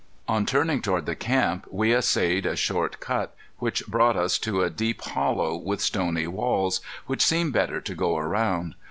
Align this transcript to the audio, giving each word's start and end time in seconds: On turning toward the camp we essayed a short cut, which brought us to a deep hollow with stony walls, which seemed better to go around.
On 0.27 0.47
turning 0.47 0.81
toward 0.81 1.05
the 1.05 1.15
camp 1.15 1.67
we 1.69 1.93
essayed 1.93 2.47
a 2.47 2.55
short 2.55 2.99
cut, 2.99 3.35
which 3.59 3.85
brought 3.85 4.17
us 4.17 4.39
to 4.39 4.63
a 4.63 4.69
deep 4.71 4.99
hollow 4.99 5.55
with 5.55 5.79
stony 5.79 6.25
walls, 6.25 6.81
which 7.05 7.21
seemed 7.23 7.53
better 7.53 7.79
to 7.81 7.93
go 7.93 8.17
around. 8.17 8.73